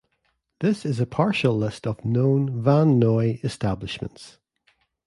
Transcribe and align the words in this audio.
This 0.61 0.83
is 0.83 0.99
a 0.99 1.05
partial 1.05 1.55
list 1.55 1.85
of 1.85 2.03
known 2.03 2.63
Van 2.63 2.97
Noy 2.97 3.39
establishments. 3.43 4.39